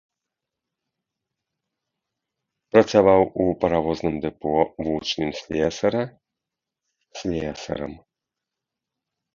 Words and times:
Працаваў 2.77 3.21
у 3.45 3.47
паравозным 3.65 4.15
дэпо 4.25 4.55
вучнем 4.89 5.31
слесара, 5.43 6.03
слесарам. 7.23 7.93